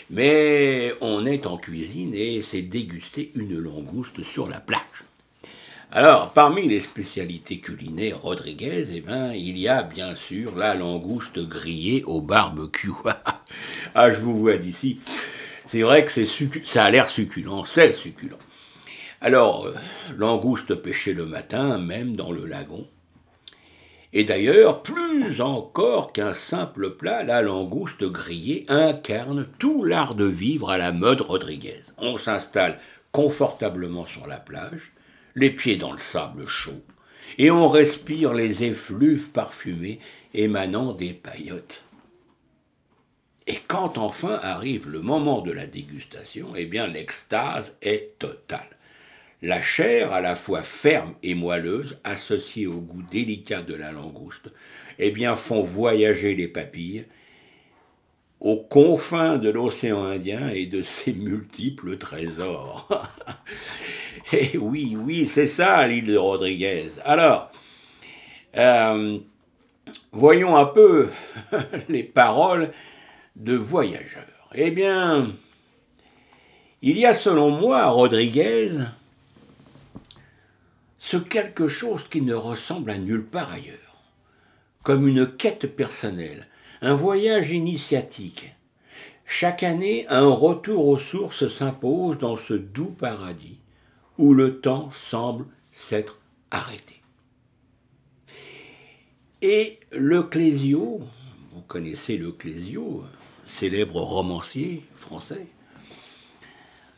mais 0.09 0.93
on 1.01 1.25
est 1.25 1.45
en 1.45 1.57
cuisine 1.57 2.13
et 2.13 2.41
c'est 2.41 2.61
déguster 2.61 3.31
une 3.35 3.57
langouste 3.57 4.23
sur 4.23 4.49
la 4.49 4.59
plage. 4.59 5.03
Alors, 5.95 6.33
parmi 6.33 6.67
les 6.67 6.81
spécialités 6.81 7.59
culinaires 7.59 8.19
Rodriguez, 8.19 8.87
eh 8.95 9.01
ben, 9.01 9.31
il 9.33 9.59
y 9.59 9.67
a 9.67 9.83
bien 9.83 10.15
sûr 10.15 10.55
la 10.55 10.73
langouste 10.73 11.37
grillée 11.37 12.03
au 12.05 12.19
barbecue. 12.19 12.89
ah, 13.93 14.11
je 14.11 14.19
vous 14.19 14.35
vois 14.35 14.57
d'ici. 14.57 14.99
C'est 15.67 15.83
vrai 15.83 16.03
que 16.03 16.25
ça 16.65 16.85
a 16.85 16.89
l'air 16.89 17.09
succulent, 17.09 17.63
c'est 17.65 17.93
succulent. 17.93 18.39
Alors, 19.21 19.67
euh, 19.67 19.75
langouste 20.17 20.73
pêchée 20.73 21.13
le 21.13 21.27
matin, 21.27 21.77
même 21.77 22.15
dans 22.15 22.31
le 22.31 22.47
lagon. 22.47 22.87
Et 24.13 24.23
d'ailleurs, 24.23 24.81
plus 24.81 25.41
encore 25.41 26.11
qu'un 26.11 26.33
simple 26.33 26.95
plat, 26.95 27.21
la 27.21 27.43
langouste 27.43 28.03
grillée 28.03 28.65
incarne 28.67 29.47
tout 29.59 29.83
l'art 29.83 30.15
de 30.15 30.25
vivre 30.25 30.71
à 30.71 30.79
la 30.79 30.91
mode 30.91 31.21
Rodriguez. 31.21 31.83
On 31.99 32.17
s'installe 32.17 32.79
confortablement 33.11 34.07
sur 34.07 34.25
la 34.25 34.37
plage, 34.37 34.91
les 35.35 35.51
pieds 35.51 35.77
dans 35.77 35.91
le 35.91 35.99
sable 35.99 36.47
chaud, 36.47 36.81
et 37.37 37.51
on 37.51 37.69
respire 37.69 38.33
les 38.33 38.63
effluves 38.63 39.31
parfumés 39.31 39.99
émanant 40.33 40.93
des 40.93 41.13
paillotes. 41.13 41.83
Et 43.47 43.57
quand 43.67 43.97
enfin 43.97 44.39
arrive 44.41 44.89
le 44.89 45.01
moment 45.01 45.41
de 45.41 45.51
la 45.51 45.67
dégustation, 45.67 46.55
eh 46.55 46.65
bien 46.65 46.87
l'extase 46.87 47.75
est 47.81 48.17
totale. 48.19 48.69
La 49.41 49.61
chair, 49.61 50.13
à 50.13 50.21
la 50.21 50.37
fois 50.37 50.63
ferme 50.63 51.15
et 51.21 51.35
moelleuse, 51.35 51.97
associée 52.05 52.67
au 52.67 52.79
goût 52.79 53.03
délicat 53.11 53.61
de 53.61 53.73
la 53.73 53.91
langouste, 53.91 54.53
eh 54.99 55.11
bien 55.11 55.35
font 55.35 55.61
voyager 55.61 56.35
les 56.35 56.47
papilles 56.47 57.05
aux 58.43 58.57
confins 58.57 59.37
de 59.37 59.49
l'océan 59.49 60.03
Indien 60.03 60.49
et 60.49 60.65
de 60.65 60.83
ses 60.83 61.13
multiples 61.13 61.97
trésors. 61.97 62.87
Eh 64.31 64.57
oui, 64.57 64.97
oui, 64.97 65.27
c'est 65.27 65.47
ça 65.47 65.85
l'île 65.85 66.05
de 66.05 66.17
Rodriguez. 66.17 66.91
Alors, 67.03 67.51
euh, 68.57 69.19
voyons 70.11 70.57
un 70.57 70.65
peu 70.65 71.09
les 71.89 72.03
paroles 72.03 72.71
de 73.35 73.53
voyageurs. 73.53 74.49
Eh 74.55 74.71
bien, 74.71 75.27
il 76.81 76.97
y 76.97 77.05
a 77.05 77.13
selon 77.13 77.51
moi 77.51 77.85
Rodriguez 77.87 78.71
ce 80.97 81.17
quelque 81.17 81.67
chose 81.67 82.07
qui 82.09 82.21
ne 82.21 82.33
ressemble 82.33 82.89
à 82.91 82.97
nulle 82.97 83.25
part 83.25 83.51
ailleurs, 83.51 84.03
comme 84.83 85.07
une 85.07 85.27
quête 85.27 85.67
personnelle, 85.75 86.47
un 86.83 86.95
voyage 86.95 87.51
initiatique. 87.51 88.53
Chaque 89.25 89.63
année, 89.63 90.05
un 90.09 90.27
retour 90.27 90.89
aux 90.89 90.97
sources 90.97 91.47
s'impose 91.47 92.17
dans 92.17 92.35
ce 92.35 92.53
doux 92.53 92.91
paradis 92.91 93.57
où 94.17 94.33
le 94.33 94.59
temps 94.59 94.91
semble 94.91 95.45
s'être 95.71 96.19
arrêté. 96.51 97.01
Et 99.41 99.79
le 99.93 100.23
Clésio, 100.23 100.99
vous 101.53 101.61
connaissez 101.61 102.17
le 102.17 102.33
Clésio, 102.33 103.05
célèbre 103.45 104.01
romancier 104.01 104.83
français, 104.93 105.47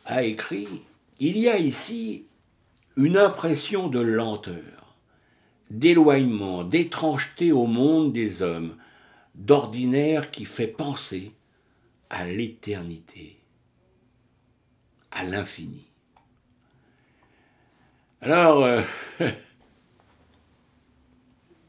a 0.04 0.24
écrit 0.24 0.68
Il 1.20 1.38
y 1.38 1.48
a 1.48 1.58
ici 1.58 2.26
une 2.96 3.16
impression 3.16 3.86
de 3.86 4.00
lenteur, 4.00 4.96
d'éloignement, 5.70 6.64
d'étrangeté 6.64 7.52
au 7.52 7.66
monde 7.66 8.12
des 8.12 8.42
hommes, 8.42 8.74
d'ordinaire 9.36 10.30
qui 10.30 10.44
fait 10.44 10.66
penser 10.66 11.32
à 12.10 12.26
l'éternité, 12.26 13.38
à 15.10 15.24
l'infini. 15.24 15.86
Alors, 18.22 18.64
euh, 18.64 18.82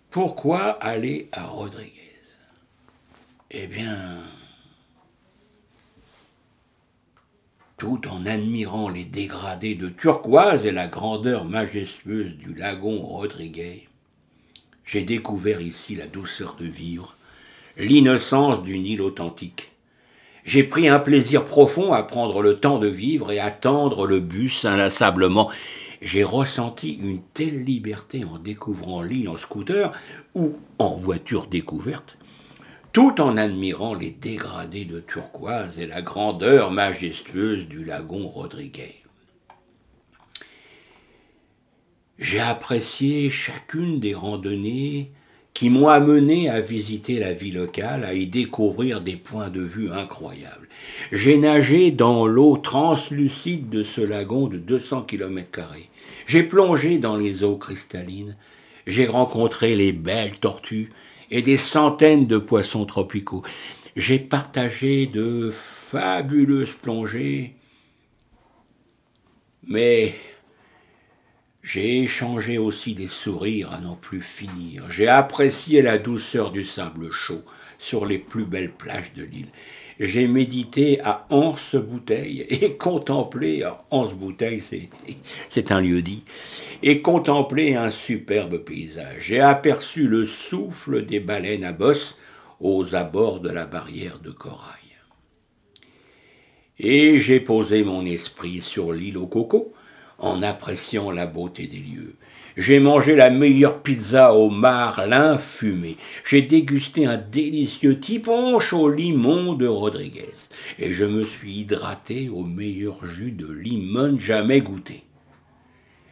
pourquoi 0.09 0.71
aller 0.83 1.29
à 1.31 1.45
Rodriguez? 1.45 1.93
Eh 3.51 3.67
bien, 3.67 4.23
tout 7.77 8.07
en 8.07 8.25
admirant 8.25 8.89
les 8.89 9.05
dégradés 9.05 9.75
de 9.75 9.89
turquoise 9.89 10.65
et 10.65 10.71
la 10.71 10.87
grandeur 10.87 11.45
majestueuse 11.45 12.35
du 12.37 12.53
lagon 12.53 13.01
Rodriguez, 13.01 13.87
j'ai 14.83 15.03
découvert 15.03 15.61
ici 15.61 15.95
la 15.95 16.07
douceur 16.07 16.55
de 16.55 16.65
vivre, 16.65 17.16
l'innocence 17.77 18.63
d'une 18.63 18.85
île 18.85 19.01
authentique. 19.01 19.71
J'ai 20.43 20.63
pris 20.63 20.87
un 20.87 20.99
plaisir 20.99 21.45
profond 21.45 21.93
à 21.93 22.03
prendre 22.03 22.41
le 22.41 22.59
temps 22.59 22.79
de 22.79 22.87
vivre 22.87 23.31
et 23.31 23.39
attendre 23.39 24.07
le 24.07 24.19
bus 24.19 24.65
inlassablement. 24.65 25.49
J'ai 26.01 26.23
ressenti 26.23 26.93
une 26.93 27.21
telle 27.33 27.63
liberté 27.63 28.23
en 28.23 28.37
découvrant 28.37 29.01
l'île 29.01 29.29
en 29.29 29.37
scooter 29.37 29.91
ou 30.35 30.55
en 30.79 30.95
voiture 30.95 31.47
découverte 31.47 32.17
tout 32.97 33.21
en 33.21 33.37
admirant 33.37 33.93
les 33.93 34.09
dégradés 34.09 34.85
de 34.85 34.99
turquoise 34.99 35.79
et 35.79 35.85
la 35.85 36.01
grandeur 36.01 36.71
majestueuse 36.71 37.67
du 37.67 37.83
lagon 37.83 38.27
Rodriguez. 38.27 39.03
J'ai 42.17 42.39
apprécié 42.39 43.29
chacune 43.29 43.99
des 43.99 44.15
randonnées 44.15 45.11
qui 45.57 45.71
m'ont 45.71 45.87
amené 45.87 46.49
à 46.49 46.61
visiter 46.61 47.17
la 47.17 47.33
vie 47.33 47.49
locale, 47.49 48.03
à 48.03 48.13
y 48.13 48.27
découvrir 48.27 49.01
des 49.01 49.15
points 49.15 49.49
de 49.49 49.61
vue 49.61 49.89
incroyables. 49.91 50.69
J'ai 51.11 51.35
nagé 51.35 51.89
dans 51.89 52.27
l'eau 52.27 52.57
translucide 52.57 53.67
de 53.67 53.81
ce 53.81 54.01
lagon 54.01 54.45
de 54.45 54.57
200 54.57 55.01
km. 55.01 55.61
J'ai 56.27 56.43
plongé 56.43 56.99
dans 56.99 57.17
les 57.17 57.43
eaux 57.43 57.57
cristallines. 57.57 58.37
J'ai 58.85 59.07
rencontré 59.07 59.75
les 59.75 59.93
belles 59.93 60.39
tortues 60.39 60.91
et 61.31 61.41
des 61.41 61.57
centaines 61.57 62.27
de 62.27 62.37
poissons 62.37 62.85
tropicaux. 62.85 63.41
J'ai 63.95 64.19
partagé 64.19 65.07
de 65.07 65.49
fabuleuses 65.51 66.75
plongées, 66.79 67.55
mais 69.65 70.13
j'ai 71.67 72.01
échangé 72.01 72.57
aussi 72.57 72.93
des 72.93 73.07
sourires 73.07 73.73
à 73.73 73.81
n'en 73.81 73.97
plus 73.97 74.21
finir. 74.21 74.89
J'ai 74.89 75.09
apprécié 75.09 75.81
la 75.81 75.97
douceur 75.97 76.51
du 76.51 76.63
sable 76.63 77.11
chaud 77.11 77.41
sur 77.77 78.05
les 78.05 78.19
plus 78.19 78.45
belles 78.45 78.71
plages 78.71 79.11
de 79.17 79.23
l'île. 79.23 79.49
J'ai 79.99 80.29
médité 80.29 81.01
à 81.01 81.27
Anse 81.29 81.75
Bouteille 81.75 82.45
et 82.49 82.71
contemplé, 82.77 83.65
Anse 83.91 84.13
Bouteille 84.13 84.63
c'est 85.49 85.73
un 85.73 85.81
lieu 85.81 86.01
dit, 86.01 86.23
et 86.83 87.01
contemplé 87.01 87.75
un 87.75 87.91
superbe 87.91 88.59
paysage. 88.59 89.23
J'ai 89.23 89.41
aperçu 89.41 90.07
le 90.07 90.23
souffle 90.23 91.05
des 91.05 91.19
baleines 91.19 91.65
à 91.65 91.73
bosse 91.73 92.17
aux 92.61 92.95
abords 92.95 93.41
de 93.41 93.49
la 93.49 93.65
barrière 93.65 94.19
de 94.19 94.31
corail. 94.31 94.77
Et 96.79 97.19
j'ai 97.19 97.41
posé 97.41 97.83
mon 97.83 98.05
esprit 98.05 98.61
sur 98.61 98.93
l'île 98.93 99.17
au 99.17 99.27
coco 99.27 99.73
en 100.19 100.41
appréciant 100.41 101.11
la 101.11 101.25
beauté 101.25 101.67
des 101.67 101.79
lieux. 101.79 102.15
J'ai 102.57 102.79
mangé 102.79 103.15
la 103.15 103.29
meilleure 103.29 103.83
pizza 103.83 104.33
au 104.33 104.49
marlin 104.49 105.37
fumé. 105.37 105.95
J'ai 106.25 106.41
dégusté 106.41 107.05
un 107.05 107.17
délicieux 107.17 107.99
tiponche 107.99 108.73
au 108.73 108.89
limon 108.89 109.53
de 109.53 109.67
Rodriguez. 109.67 110.33
Et 110.79 110.91
je 110.91 111.05
me 111.05 111.21
suis 111.21 111.59
hydraté 111.59 112.29
au 112.29 112.43
meilleur 112.43 113.05
jus 113.05 113.31
de 113.31 113.45
limon 113.45 114.17
jamais 114.17 114.61
goûté. 114.61 115.03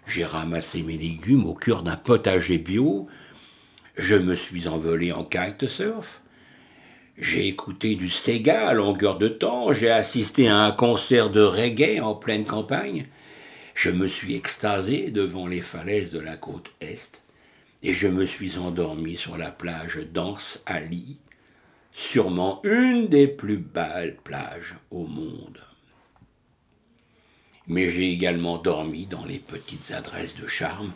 J'ai 0.05 0.23
ramassé 0.23 0.83
mes 0.83 0.97
légumes 0.97 1.47
au 1.47 1.55
cœur 1.55 1.81
d'un 1.81 1.95
potager 1.95 2.59
bio. 2.59 3.07
Je 3.97 4.15
me 4.15 4.35
suis 4.35 4.67
envolé 4.67 5.11
en 5.11 5.23
kitesurf. 5.23 6.21
J'ai 7.17 7.47
écouté 7.47 7.95
du 7.95 8.09
Sega 8.09 8.67
à 8.67 8.73
longueur 8.73 9.17
de 9.17 9.29
temps. 9.29 9.73
J'ai 9.73 9.89
assisté 9.89 10.47
à 10.47 10.59
un 10.59 10.71
concert 10.71 11.31
de 11.31 11.41
reggae 11.41 12.01
en 12.01 12.13
pleine 12.13 12.45
campagne. 12.45 13.07
Je 13.75 13.89
me 13.89 14.07
suis 14.07 14.35
extasé 14.35 15.11
devant 15.11 15.47
les 15.47 15.61
falaises 15.61 16.09
de 16.09 16.19
la 16.19 16.37
côte 16.37 16.71
est, 16.79 17.21
et 17.83 17.93
je 17.93 18.07
me 18.07 18.25
suis 18.25 18.57
endormi 18.57 19.17
sur 19.17 19.37
la 19.37 19.51
plage 19.51 19.99
d'Anse 20.13 20.63
Ali, 20.65 21.17
sûrement 21.91 22.61
une 22.63 23.09
des 23.09 23.27
plus 23.27 23.57
belles 23.57 24.15
plages 24.23 24.77
au 24.91 25.05
monde. 25.05 25.59
Mais 27.67 27.89
j'ai 27.91 28.11
également 28.11 28.57
dormi 28.57 29.07
dans 29.07 29.25
les 29.25 29.39
petites 29.39 29.91
adresses 29.91 30.35
de 30.35 30.47
charme, 30.47 30.93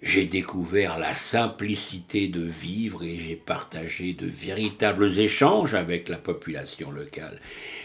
j'ai 0.00 0.24
découvert 0.24 0.98
la 0.98 1.14
simplicité 1.14 2.28
de 2.28 2.42
vivre 2.42 3.02
et 3.02 3.18
j'ai 3.18 3.34
partagé 3.34 4.12
de 4.12 4.26
véritables 4.26 5.18
échanges 5.18 5.74
avec 5.74 6.08
la 6.08 6.18
population 6.18 6.92
locale. 6.92 7.40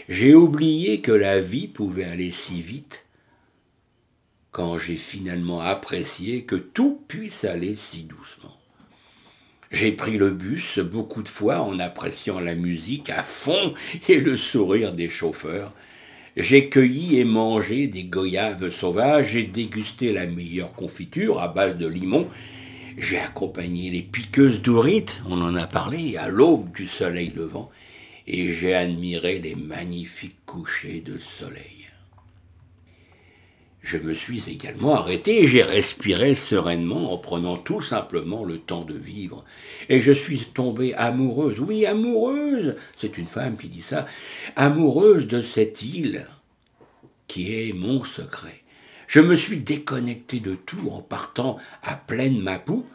J'ai 0.08 0.36
oublié 0.36 1.00
que 1.00 1.10
la 1.10 1.40
vie 1.40 1.66
pouvait 1.66 2.04
aller 2.04 2.30
si 2.30 2.62
vite 2.62 3.03
quand 4.54 4.78
j'ai 4.78 4.94
finalement 4.94 5.60
apprécié 5.60 6.44
que 6.44 6.54
tout 6.54 7.02
puisse 7.08 7.44
aller 7.44 7.74
si 7.74 8.04
doucement. 8.04 8.56
J'ai 9.72 9.90
pris 9.90 10.16
le 10.16 10.30
bus 10.30 10.78
beaucoup 10.78 11.24
de 11.24 11.28
fois 11.28 11.62
en 11.62 11.80
appréciant 11.80 12.38
la 12.38 12.54
musique 12.54 13.10
à 13.10 13.24
fond 13.24 13.74
et 14.08 14.20
le 14.20 14.36
sourire 14.36 14.92
des 14.92 15.08
chauffeurs. 15.08 15.72
J'ai 16.36 16.68
cueilli 16.68 17.18
et 17.18 17.24
mangé 17.24 17.88
des 17.88 18.04
goyaves 18.04 18.70
sauvages, 18.70 19.32
j'ai 19.32 19.42
dégusté 19.42 20.12
la 20.12 20.26
meilleure 20.26 20.72
confiture 20.74 21.40
à 21.40 21.48
base 21.48 21.76
de 21.76 21.88
limon, 21.88 22.28
j'ai 22.96 23.18
accompagné 23.18 23.90
les 23.90 24.02
piqueuses 24.02 24.62
d'ourites, 24.62 25.20
on 25.28 25.42
en 25.42 25.56
a 25.56 25.66
parlé, 25.66 26.16
à 26.16 26.28
l'aube 26.28 26.70
du 26.76 26.86
soleil 26.86 27.32
levant, 27.34 27.72
et 28.28 28.46
j'ai 28.46 28.74
admiré 28.74 29.40
les 29.40 29.56
magnifiques 29.56 30.46
couchers 30.46 31.00
de 31.00 31.18
soleil 31.18 31.73
je 33.84 33.98
me 33.98 34.14
suis 34.14 34.50
également 34.50 34.94
arrêté 34.94 35.46
j'ai 35.46 35.62
respiré 35.62 36.34
sereinement 36.34 37.12
en 37.12 37.18
prenant 37.18 37.58
tout 37.58 37.82
simplement 37.82 38.42
le 38.42 38.58
temps 38.58 38.84
de 38.84 38.96
vivre. 38.96 39.44
Et 39.90 40.00
je 40.00 40.10
suis 40.10 40.38
tombée 40.38 40.94
amoureuse, 40.94 41.60
oui, 41.60 41.84
amoureuse, 41.84 42.76
c'est 42.96 43.18
une 43.18 43.28
femme 43.28 43.58
qui 43.58 43.68
dit 43.68 43.82
ça, 43.82 44.06
amoureuse 44.56 45.26
de 45.26 45.42
cette 45.42 45.82
île 45.82 46.26
qui 47.28 47.54
est 47.54 47.74
mon 47.74 48.04
secret. 48.04 48.62
Je 49.06 49.20
me 49.20 49.36
suis 49.36 49.60
déconnecté 49.60 50.40
de 50.40 50.54
tout 50.54 50.88
en 50.90 51.02
partant 51.02 51.58
à 51.82 51.94
pleine 51.94 52.40
Mapou, 52.40 52.86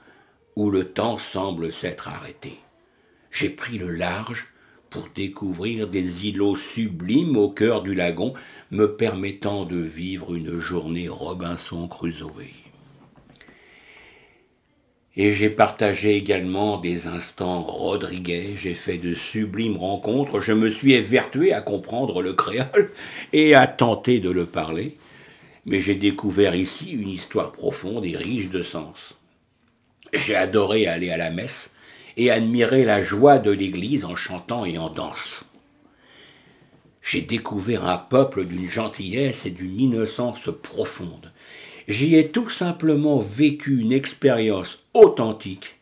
où 0.55 0.71
le 0.71 0.85
temps 0.85 1.19
semble 1.19 1.71
s'être 1.71 2.07
arrêté. 2.07 2.57
J'ai 3.29 3.49
pris 3.49 3.77
le 3.77 3.91
large, 3.91 4.47
pour 4.89 5.07
découvrir 5.15 5.87
des 5.87 6.27
îlots 6.27 6.55
sublimes 6.55 7.37
au 7.37 7.49
cœur 7.49 7.81
du 7.81 7.93
lagon, 7.93 8.33
me 8.71 8.87
permettant 8.87 9.65
de 9.65 9.77
vivre 9.77 10.35
une 10.35 10.59
journée 10.59 11.07
Robinson 11.07 11.87
Crusoe. 11.87 12.47
Et 15.15 15.33
j'ai 15.33 15.49
partagé 15.49 16.15
également 16.15 16.77
des 16.77 17.07
instants 17.07 17.61
Rodriguez, 17.61 18.53
j'ai 18.55 18.73
fait 18.73 18.97
de 18.97 19.13
sublimes 19.13 19.75
rencontres, 19.75 20.39
je 20.39 20.53
me 20.53 20.69
suis 20.69 20.93
évertué 20.93 21.51
à 21.51 21.61
comprendre 21.61 22.21
le 22.21 22.33
créole 22.33 22.91
et 23.33 23.53
à 23.53 23.67
tenter 23.67 24.19
de 24.19 24.29
le 24.29 24.45
parler, 24.45 24.97
mais 25.65 25.79
j'ai 25.79 25.95
découvert 25.95 26.55
ici 26.55 26.91
une 26.91 27.09
histoire 27.09 27.51
profonde 27.51 28.05
et 28.05 28.15
riche 28.15 28.49
de 28.49 28.61
sens. 28.61 29.15
J'ai 30.13 30.35
adoré 30.35 30.87
aller 30.87 31.11
à 31.11 31.17
la 31.17 31.31
messe, 31.31 31.71
et 32.19 32.31
admirer 32.31 32.83
la 32.83 33.01
joie 33.01 33.39
de 33.39 33.49
l'Église 33.49 34.03
en 34.03 34.13
chantant 34.13 34.65
et 34.65 34.77
en 34.77 34.89
danse. 34.89 35.45
j'ai 37.01 37.21
découvert 37.21 37.87
un 37.87 37.97
peuple 37.97 38.43
d'une 38.43 38.67
gentillesse 38.67 39.45
et 39.45 39.51
d'une 39.51 39.79
innocence 39.79 40.49
profonde. 40.61 41.31
J'y 41.87 42.17
ai 42.17 42.27
tout 42.27 42.49
simplement 42.49 43.19
vécu 43.19 43.79
une 43.79 43.93
expérience 43.93 44.79
authentique 44.93 45.79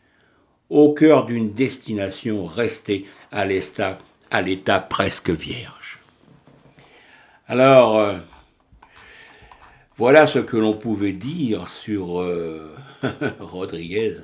au 0.70 0.92
cœur 0.92 1.26
d'une 1.26 1.54
destination 1.54 2.44
restée 2.44 3.04
à 3.32 3.44
l'état, 3.44 3.98
presque 4.80 5.30
vierge. 5.30 5.98
Alors, 7.48 7.98
euh, 7.98 8.16
voilà 9.96 10.28
ce 10.28 10.38
que 10.38 10.56
l'on 10.56 10.74
pouvait 10.74 11.12
dire 11.12 11.66
sur 11.66 12.20
euh, 12.20 12.76
Rodriguez. 13.40 14.14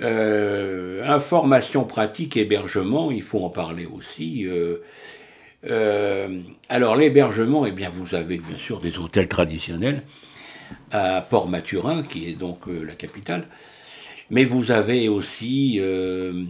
Euh, 0.00 1.06
information 1.06 1.84
pratique, 1.84 2.36
hébergement, 2.36 3.10
il 3.10 3.22
faut 3.22 3.44
en 3.44 3.50
parler 3.50 3.86
aussi. 3.86 4.46
alors 6.68 6.96
l'hébergement, 6.96 7.66
eh 7.66 7.72
bien, 7.72 7.90
vous 7.90 8.14
avez 8.14 8.38
bien 8.38 8.56
sûr 8.56 8.80
des 8.80 8.98
hôtels 8.98 9.28
traditionnels 9.28 10.02
à 10.90 11.20
Port-Maturin, 11.20 12.02
qui 12.02 12.28
est 12.28 12.34
donc 12.34 12.60
la 12.66 12.94
capitale. 12.94 13.46
Mais 14.32 14.46
vous 14.46 14.70
avez 14.70 15.10
aussi 15.10 15.76
euh, 15.78 16.44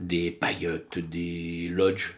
des 0.00 0.30
paillotes, 0.30 0.98
des 0.98 1.68
lodges. 1.70 2.16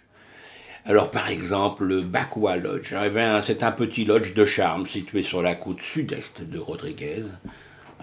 Alors 0.85 1.13
par 1.13 1.31
exemple, 1.31 1.85
le 1.85 2.01
Bakwa 2.01 2.57
Lodge, 2.57 2.93
eh 2.95 3.41
c'est 3.43 3.63
un 3.63 3.71
petit 3.71 4.05
lodge 4.05 4.35
de 4.35 4.45
charme 4.45 4.89
situé 4.89 5.23
sur 5.23 5.41
la 5.41 5.55
côte 5.55 5.81
sud-est 5.81 6.43
de 6.43 6.59
Rodriguez, 6.59 7.23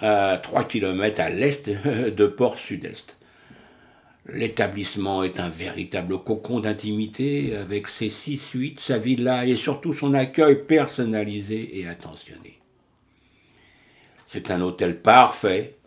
à 0.02 0.40
3 0.42 0.66
km 0.66 1.22
à 1.22 1.30
l'est 1.30 1.70
de 2.16 2.28
Port 2.28 2.58
Sud-Est. 2.58 3.18
L'établissement 4.28 5.24
est 5.24 5.40
un 5.40 5.50
véritable 5.50 6.20
cocon 6.20 6.60
d'intimité 6.60 7.56
avec 7.56 7.88
ses 7.88 8.10
six 8.10 8.38
suites, 8.38 8.80
sa 8.80 8.98
villa 8.98 9.46
et 9.46 9.56
surtout 9.56 9.94
son 9.94 10.14
accueil 10.14 10.64
personnalisé 10.64 11.80
et 11.80 11.88
attentionné. 11.88 12.60
C'est 14.28 14.52
un 14.52 14.62
hôtel 14.62 15.02
parfait 15.02 15.78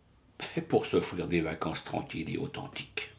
pour 0.68 0.86
s'offrir 0.86 1.26
des 1.26 1.40
vacances 1.40 1.82
tranquilles 1.82 2.32
et 2.32 2.38
authentiques. 2.38 3.10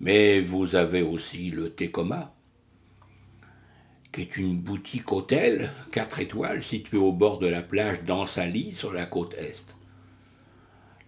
Mais 0.00 0.40
vous 0.40 0.74
avez 0.74 1.02
aussi 1.02 1.50
le 1.50 1.70
Tecoma, 1.70 2.34
qui 4.16 4.22
est 4.22 4.38
une 4.38 4.56
boutique 4.56 5.12
hôtel, 5.12 5.72
4 5.92 6.20
étoiles, 6.20 6.62
située 6.62 6.96
au 6.96 7.12
bord 7.12 7.38
de 7.38 7.48
la 7.48 7.60
plage 7.60 8.02
d'Ansali, 8.02 8.72
sur 8.72 8.94
la 8.94 9.04
côte 9.04 9.34
est. 9.34 9.76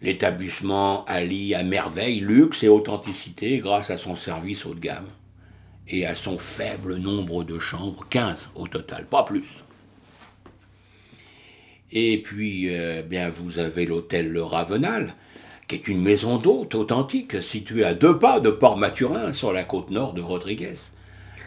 L'établissement 0.03 1.07
allie 1.07 1.55
à 1.55 1.62
merveille 1.62 2.21
luxe 2.21 2.62
et 2.62 2.69
authenticité 2.69 3.61
grâce 3.61 3.88
à 3.88 3.97
son 3.97 4.15
service 4.15 4.67
haut 4.67 4.75
de 4.75 4.81
gamme 4.81 5.09
et 5.88 6.05
à 6.05 6.15
son 6.15 6.37
faible 6.37 6.97
nombre 6.97 7.45
de 7.45 7.59
chambres, 7.59 8.07
15 8.11 8.50
au 8.57 8.69
total, 8.69 9.07
pas 9.07 9.23
plus. 9.23 9.65
Et 11.91 12.21
puis, 12.21 12.77
euh, 12.77 13.00
bien, 13.00 13.31
vous 13.31 13.59
avez 13.59 13.87
l'hôtel 13.87 14.31
Le 14.31 14.43
Ravenal, 14.43 15.15
qui 15.67 15.77
est 15.77 15.88
une 15.88 16.03
maison 16.03 16.37
d'hôte 16.37 16.75
authentique 16.75 17.43
située 17.43 17.87
à 17.87 17.95
deux 17.95 18.19
pas 18.19 18.38
de 18.38 18.50
Port-Maturin, 18.50 19.33
sur 19.33 19.55
la 19.55 19.65
côte 19.65 19.91
nord 19.91 20.12
de 20.12 20.21
Rodriguez. 20.21 20.75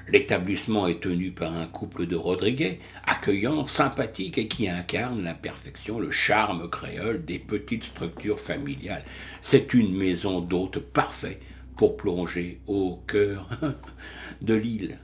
L'établissement 0.08 0.88
est 0.88 1.02
tenu 1.02 1.32
par 1.32 1.56
un 1.56 1.68
couple 1.68 2.06
de 2.06 2.16
Rodriguez, 2.16 2.80
accueillant, 3.06 3.68
sympathique 3.68 4.38
et 4.38 4.48
qui 4.48 4.68
incarne 4.68 5.24
la 5.24 5.34
perfection, 5.34 6.00
le 6.00 6.12
charme 6.12 6.70
créole 6.70 7.24
des 7.24 7.40
petites 7.40 7.86
structures 7.86 8.40
familiales. 8.40 9.06
C'est 9.42 9.74
une 9.74 9.96
maison 9.96 10.42
d'hôte 10.42 10.80
parfaite 10.80 11.42
pour 11.78 11.98
plonger 11.98 12.60
au 12.68 13.02
cœur 13.08 13.50
de 14.42 14.54
l'île. 14.54 15.00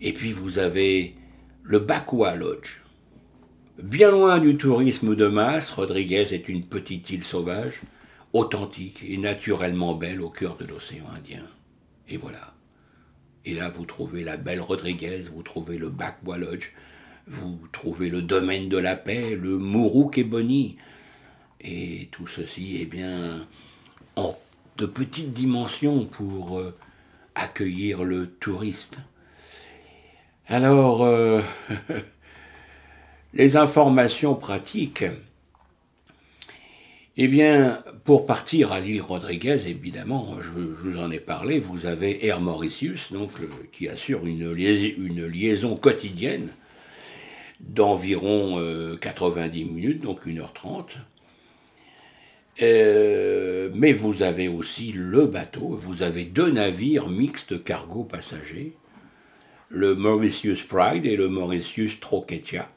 Et 0.00 0.12
puis 0.12 0.32
vous 0.32 0.58
avez 0.58 1.14
le 1.62 1.78
Bakwa 1.78 2.34
Lodge, 2.34 2.82
Bien 3.82 4.10
loin 4.10 4.38
du 4.38 4.58
tourisme 4.58 5.16
de 5.16 5.26
masse, 5.26 5.70
Rodriguez 5.70 6.34
est 6.34 6.48
une 6.48 6.62
petite 6.62 7.08
île 7.08 7.24
sauvage, 7.24 7.80
authentique 8.34 9.02
et 9.02 9.16
naturellement 9.16 9.94
belle 9.94 10.20
au 10.20 10.28
cœur 10.28 10.56
de 10.56 10.66
l'océan 10.66 11.06
Indien. 11.16 11.46
Et 12.06 12.18
voilà. 12.18 12.54
Et 13.44 13.54
là, 13.54 13.68
vous 13.70 13.84
trouvez 13.84 14.24
la 14.24 14.36
belle 14.36 14.60
Rodriguez, 14.60 15.22
vous 15.32 15.42
trouvez 15.42 15.78
le 15.78 15.88
Bakwa 15.90 16.38
Lodge, 16.38 16.72
vous 17.26 17.58
trouvez 17.72 18.08
le 18.08 18.22
domaine 18.22 18.68
de 18.68 18.78
la 18.78 18.96
paix, 18.96 19.36
le 19.36 19.58
Mourouk 19.58 20.18
et. 20.18 20.76
Et 21.60 22.08
tout 22.10 22.26
ceci, 22.26 22.78
eh 22.80 22.86
bien, 22.86 23.46
en 24.16 24.36
de 24.78 24.86
petites 24.86 25.32
dimensions 25.32 26.06
pour 26.06 26.58
euh, 26.58 26.74
accueillir 27.34 28.04
le 28.04 28.26
touriste. 28.26 28.96
Alors, 30.48 31.04
euh, 31.04 31.40
Les 33.34 33.56
informations 33.56 34.34
pratiques, 34.34 35.04
eh 37.18 37.28
bien, 37.28 37.82
pour 38.04 38.24
partir 38.24 38.72
à 38.72 38.80
l'île 38.80 39.02
Rodriguez, 39.02 39.68
évidemment, 39.68 40.38
je, 40.40 40.48
vous 40.50 40.98
en 40.98 41.10
ai 41.10 41.20
parlé, 41.20 41.58
vous 41.58 41.84
avez 41.84 42.26
Air 42.26 42.40
Mauritius, 42.40 43.12
donc, 43.12 43.30
qui 43.70 43.86
assure 43.88 44.26
une, 44.26 44.50
liaison, 44.50 45.76
quotidienne 45.76 46.48
d'environ 47.60 48.58
90 49.00 49.62
euh, 49.62 49.66
minutes, 49.66 50.00
donc 50.00 50.26
1h30. 50.26 50.86
Euh, 52.62 53.70
mais 53.74 53.92
vous 53.92 54.22
avez 54.22 54.48
aussi 54.48 54.92
le 54.92 55.26
bateau, 55.26 55.68
vous 55.68 56.02
avez 56.02 56.24
deux 56.24 56.50
navires 56.50 57.10
mixtes 57.10 57.62
cargo-passagers, 57.62 58.72
le 59.68 59.94
Mauritius 59.94 60.62
Pride 60.62 61.04
et 61.04 61.16
le 61.16 61.28
Mauritius 61.28 62.00
Troquetia 62.00 62.70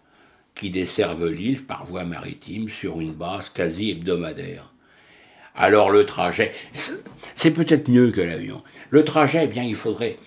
qui 0.56 0.72
desservent 0.72 1.30
l'île 1.30 1.63
par 1.63 1.86
voie 1.86 2.06
maritime 2.06 2.70
sur 2.70 3.02
une 3.02 3.13
base 3.13 3.50
quasi 3.50 3.91
hebdomadaire. 3.91 4.72
Alors 5.56 5.89
le 5.89 6.06
trajet, 6.06 6.54
c'est 7.36 7.52
peut-être 7.52 7.89
mieux 7.89 8.12
que 8.12 8.22
l'avion. 8.22 8.63
Le 8.89 9.06
trajet, 9.06 9.41
eh 9.44 9.48
bien, 9.48 9.63
il 9.63 9.76
faudrait, 9.76 10.18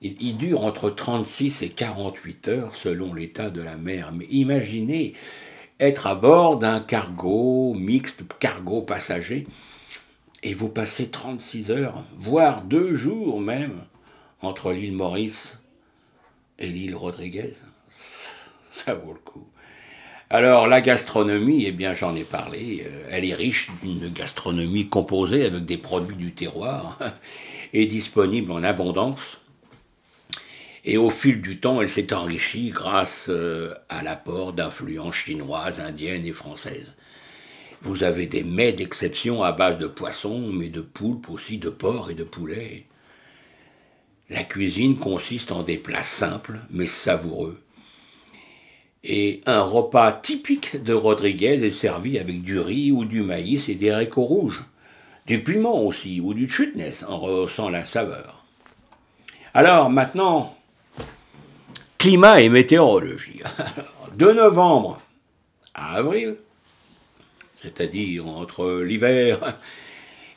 il, 0.00 0.36
dure 0.36 0.64
entre 0.64 0.90
36 0.90 1.62
et 1.62 1.68
48 1.68 2.48
heures 2.48 2.74
selon 2.74 3.12
l'état 3.12 3.50
de 3.50 3.60
la 3.60 3.76
mer. 3.76 4.12
Mais 4.12 4.26
imaginez 4.30 5.14
être 5.80 6.06
à 6.06 6.14
bord 6.14 6.58
d'un 6.58 6.80
cargo 6.80 7.74
mixte, 7.74 8.22
cargo 8.38 8.82
passager, 8.82 9.46
et 10.42 10.54
vous 10.54 10.68
passez 10.68 11.08
36 11.08 11.70
heures, 11.70 12.04
voire 12.16 12.62
deux 12.62 12.94
jours 12.94 13.40
même, 13.40 13.84
entre 14.40 14.72
l'île 14.72 14.92
Maurice 14.92 15.58
et 16.58 16.68
l'île 16.68 16.94
Rodriguez. 16.94 17.52
Ça 18.70 18.94
vaut 18.94 19.12
le 19.12 19.18
coup. 19.18 19.46
Alors 20.30 20.66
la 20.66 20.82
gastronomie, 20.82 21.64
eh 21.66 21.72
bien 21.72 21.94
j'en 21.94 22.14
ai 22.14 22.24
parlé, 22.24 22.84
euh, 22.84 23.08
elle 23.10 23.24
est 23.24 23.34
riche 23.34 23.70
d'une 23.82 24.10
gastronomie 24.10 24.86
composée 24.90 25.46
avec 25.46 25.64
des 25.64 25.78
produits 25.78 26.16
du 26.16 26.34
terroir 26.34 26.98
et 27.72 27.86
disponible 27.86 28.52
en 28.52 28.62
abondance. 28.62 29.40
Et 30.84 30.98
au 30.98 31.08
fil 31.08 31.40
du 31.40 31.60
temps, 31.60 31.80
elle 31.80 31.88
s'est 31.88 32.12
enrichie 32.12 32.68
grâce 32.68 33.26
euh, 33.30 33.72
à 33.88 34.02
l'apport 34.02 34.52
d'influences 34.52 35.14
chinoises, 35.14 35.80
indiennes 35.80 36.26
et 36.26 36.32
françaises. 36.34 36.94
Vous 37.80 38.04
avez 38.04 38.26
des 38.26 38.44
mets 38.44 38.72
d'exception 38.74 39.42
à 39.42 39.52
base 39.52 39.78
de 39.78 39.86
poissons, 39.86 40.50
mais 40.52 40.68
de 40.68 40.82
poulpe 40.82 41.30
aussi, 41.30 41.56
de 41.56 41.70
porc 41.70 42.10
et 42.10 42.14
de 42.14 42.24
poulet. 42.24 42.84
La 44.28 44.44
cuisine 44.44 44.98
consiste 44.98 45.52
en 45.52 45.62
des 45.62 45.78
plats 45.78 46.02
simples 46.02 46.58
mais 46.70 46.86
savoureux 46.86 47.62
et 49.08 49.40
un 49.46 49.62
repas 49.62 50.12
typique 50.12 50.82
de 50.82 50.92
Rodriguez 50.92 51.64
est 51.64 51.70
servi 51.70 52.18
avec 52.18 52.42
du 52.42 52.60
riz 52.60 52.92
ou 52.92 53.06
du 53.06 53.22
maïs 53.22 53.68
et 53.70 53.74
des 53.74 53.90
haricots 53.90 54.24
rouges. 54.24 54.62
Du 55.26 55.42
piment 55.42 55.82
aussi, 55.82 56.20
ou 56.20 56.34
du 56.34 56.48
chutness, 56.48 57.04
en 57.08 57.18
rehaussant 57.18 57.70
la 57.70 57.84
saveur. 57.84 58.44
Alors 59.54 59.90
maintenant, 59.90 60.56
climat 61.96 62.42
et 62.42 62.50
météorologie. 62.50 63.40
de 64.16 64.30
novembre 64.30 65.00
à 65.74 65.96
avril, 65.96 66.36
c'est-à-dire 67.56 68.26
entre 68.26 68.80
l'hiver 68.80 69.56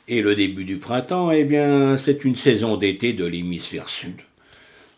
et 0.08 0.22
le 0.22 0.34
début 0.34 0.64
du 0.64 0.78
printemps, 0.78 1.30
eh 1.30 1.44
bien, 1.44 1.96
c'est 1.96 2.24
une 2.24 2.36
saison 2.36 2.76
d'été 2.76 3.12
de 3.12 3.24
l'hémisphère 3.24 3.88
sud. 3.88 4.22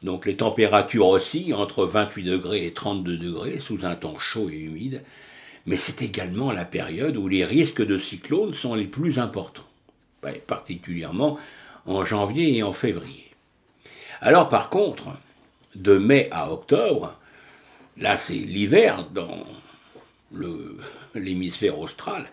Donc 0.05 0.27
les 0.27 0.37
températures 0.37 1.09
oscillent 1.09 1.55
entre 1.55 1.87
28 1.87 2.25
degrés 2.25 2.67
et 2.67 2.75
32 2.75 3.17
degrés 3.17 3.59
sous 3.59 3.87
un 3.87 3.95
temps 3.95 4.19
chaud 4.19 4.51
et 4.51 4.59
humide, 4.59 5.03
mais 5.64 5.79
c'est 5.79 6.03
également 6.03 6.53
la 6.53 6.67
période 6.67 7.17
où 7.17 7.27
les 7.27 7.43
risques 7.43 7.85
de 7.85 7.97
cyclones 7.97 8.53
sont 8.53 8.75
les 8.75 8.85
plus 8.85 9.19
importants, 9.19 9.64
particulièrement 10.47 11.38
en 11.87 12.05
janvier 12.05 12.59
et 12.59 12.62
en 12.62 12.75
février. 12.75 13.31
Alors 14.21 14.51
par 14.51 14.69
contre, 14.69 15.09
de 15.75 15.97
mai 15.97 16.29
à 16.33 16.53
octobre, 16.53 17.19
là 17.97 18.19
c'est 18.19 18.35
l'hiver 18.35 19.09
dans 19.11 19.47
l'hémisphère 21.14 21.79
austral, 21.79 22.27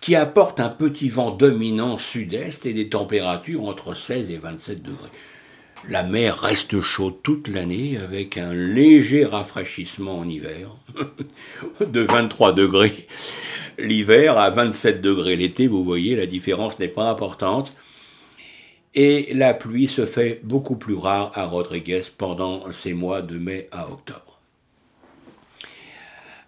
qui 0.00 0.14
apporte 0.14 0.60
un 0.60 0.68
petit 0.68 1.08
vent 1.08 1.32
dominant 1.32 1.98
sud-est 1.98 2.66
et 2.66 2.72
des 2.72 2.88
températures 2.88 3.64
entre 3.64 3.94
16 3.94 4.30
et 4.30 4.36
27 4.36 4.80
degrés. 4.80 5.10
La 5.88 6.02
mer 6.02 6.38
reste 6.38 6.80
chaude 6.80 7.22
toute 7.22 7.48
l'année 7.48 7.96
avec 7.96 8.36
un 8.36 8.52
léger 8.52 9.24
rafraîchissement 9.24 10.18
en 10.18 10.28
hiver 10.28 10.68
de 11.80 12.00
23 12.02 12.52
degrés 12.52 13.06
l'hiver 13.80 14.38
à 14.38 14.50
27 14.50 15.00
degrés 15.00 15.36
l'été. 15.36 15.66
Vous 15.66 15.84
voyez, 15.84 16.16
la 16.16 16.26
différence 16.26 16.78
n'est 16.78 16.88
pas 16.88 17.08
importante. 17.08 17.72
Et 18.94 19.32
la 19.34 19.54
pluie 19.54 19.88
se 19.88 20.04
fait 20.04 20.40
beaucoup 20.42 20.76
plus 20.76 20.96
rare 20.96 21.30
à 21.34 21.46
Rodriguez 21.46 22.02
pendant 22.16 22.70
ces 22.72 22.92
mois 22.92 23.22
de 23.22 23.38
mai 23.38 23.68
à 23.70 23.88
octobre. 23.88 24.40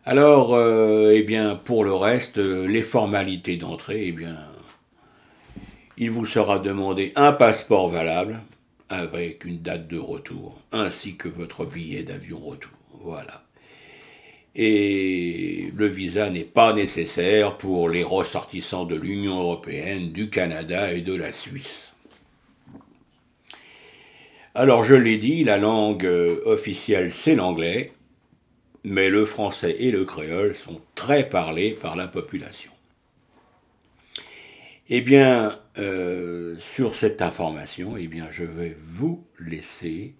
Alors, 0.04 0.54
euh, 0.54 1.12
eh 1.14 1.22
bien, 1.22 1.54
pour 1.54 1.84
le 1.84 1.94
reste, 1.94 2.38
euh, 2.38 2.66
les 2.66 2.82
formalités 2.82 3.56
d'entrée, 3.56 4.08
eh 4.08 4.12
bien, 4.12 4.36
il 5.96 6.10
vous 6.10 6.26
sera 6.26 6.58
demandé 6.58 7.12
un 7.14 7.30
passeport 7.30 7.88
valable 7.88 8.40
avec 8.92 9.44
une 9.44 9.60
date 9.60 9.88
de 9.88 9.98
retour, 9.98 10.60
ainsi 10.70 11.16
que 11.16 11.28
votre 11.28 11.64
billet 11.64 12.02
d'avion 12.02 12.38
retour. 12.38 12.72
Voilà. 13.00 13.44
Et 14.54 15.72
le 15.74 15.86
visa 15.86 16.28
n'est 16.28 16.44
pas 16.44 16.74
nécessaire 16.74 17.56
pour 17.56 17.88
les 17.88 18.04
ressortissants 18.04 18.84
de 18.84 18.96
l'Union 18.96 19.40
européenne, 19.40 20.12
du 20.12 20.28
Canada 20.28 20.92
et 20.92 21.00
de 21.00 21.14
la 21.14 21.32
Suisse. 21.32 21.92
Alors 24.54 24.84
je 24.84 24.94
l'ai 24.94 25.16
dit, 25.16 25.44
la 25.44 25.56
langue 25.56 26.04
euh, 26.04 26.42
officielle 26.44 27.12
c'est 27.12 27.34
l'anglais, 27.34 27.92
mais 28.84 29.08
le 29.08 29.24
français 29.24 29.76
et 29.80 29.90
le 29.90 30.04
créole 30.04 30.54
sont 30.54 30.80
très 30.94 31.26
parlés 31.26 31.70
par 31.70 31.96
la 31.96 32.06
population. 32.06 32.71
Eh 34.88 35.00
bien, 35.00 35.58
euh, 35.78 36.56
sur 36.58 36.96
cette 36.96 37.22
information, 37.22 37.96
eh 37.96 38.08
bien, 38.08 38.26
je 38.30 38.42
vais 38.42 38.76
vous 38.80 39.24
laisser. 39.38 40.14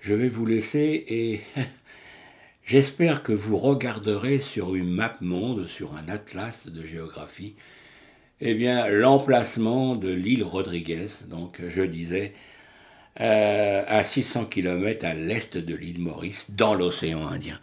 Je 0.00 0.12
vais 0.12 0.28
vous 0.28 0.44
laisser 0.44 1.04
et 1.08 1.40
j'espère 2.66 3.22
que 3.22 3.32
vous 3.32 3.56
regarderez 3.56 4.38
sur 4.38 4.74
une 4.74 4.90
map 4.90 5.16
monde, 5.22 5.66
sur 5.66 5.94
un 5.96 6.06
atlas 6.08 6.66
de 6.66 6.84
géographie, 6.84 7.56
eh 8.42 8.54
bien, 8.54 8.88
l'emplacement 8.88 9.96
de 9.96 10.10
l'île 10.10 10.44
Rodriguez. 10.44 11.08
Donc, 11.28 11.60
je 11.66 11.82
disais, 11.82 12.34
euh, 13.20 13.84
à 13.88 14.04
600 14.04 14.44
km 14.44 15.06
à 15.06 15.14
l'est 15.14 15.56
de 15.56 15.74
l'île 15.74 16.00
Maurice, 16.00 16.46
dans 16.50 16.74
l'océan 16.74 17.26
Indien. 17.26 17.58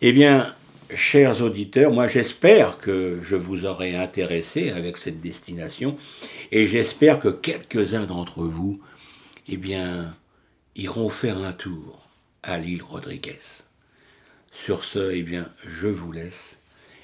Eh 0.00 0.12
bien, 0.12 0.54
chers 0.94 1.42
auditeurs, 1.42 1.92
moi 1.92 2.08
j'espère 2.08 2.78
que 2.78 3.20
je 3.22 3.36
vous 3.36 3.66
aurai 3.66 3.96
intéressé 3.96 4.70
avec 4.70 4.96
cette 4.96 5.20
destination 5.20 5.96
et 6.52 6.66
j'espère 6.66 7.18
que 7.18 7.28
quelques-uns 7.28 8.06
d'entre 8.06 8.42
vous, 8.42 8.80
eh 9.48 9.58
iront 10.76 11.08
faire 11.08 11.38
un 11.38 11.52
tour 11.52 12.08
à 12.42 12.58
l'île 12.58 12.82
Rodriguez. 12.82 13.38
Sur 14.50 14.84
ce, 14.84 15.12
eh 15.12 15.22
bien, 15.22 15.48
je 15.66 15.88
vous 15.88 16.12
laisse 16.12 16.58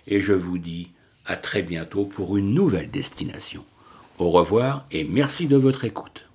et 0.07 0.21
je 0.21 0.33
vous 0.33 0.59
dis 0.59 0.91
à 1.27 1.37
très 1.37 1.63
bientôt 1.63 2.05
pour 2.05 2.37
une 2.37 2.55
nouvelle 2.55 2.91
destination. 2.91 3.65
Au 4.19 4.31
revoir 4.31 4.87
et 4.91 5.05
merci 5.05 5.47
de 5.47 5.57
votre 5.57 5.85
écoute. 5.85 6.29